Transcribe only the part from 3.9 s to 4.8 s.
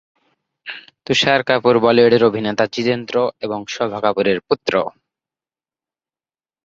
কাপুরের পুত্র।